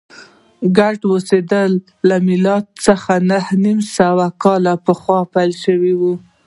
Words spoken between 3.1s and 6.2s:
نهه نیم سوه کاله پخوا پیل شوي و